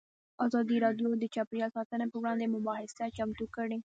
[0.45, 3.77] ازادي راډیو د چاپیریال ساتنه پر وړاندې یوه مباحثه چمتو کړې.